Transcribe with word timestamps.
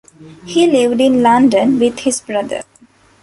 He 0.47 0.65
lived 0.65 0.99
in 0.99 1.21
London 1.21 1.77
with 1.77 1.99
his 1.99 2.21
brother. 2.21 2.63